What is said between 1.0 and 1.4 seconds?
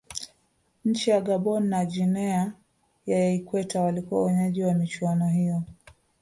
ya